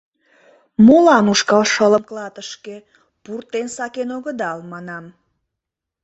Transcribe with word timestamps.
Молан 0.85 1.25
ушкал 1.33 1.63
шылым 1.73 2.03
клатышке 2.09 2.75
пуртен 3.23 3.67
сакен 3.75 4.09
огыдал, 4.17 4.59
манам?.. 4.71 5.05